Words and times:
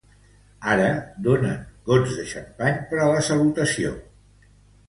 Ara, 0.75 0.87
donen 1.27 1.59
gots 1.91 2.17
de 2.21 2.25
xampany 2.31 2.81
per 2.95 3.03
a 3.05 3.11
la 3.13 3.23
salutació. 3.29 3.93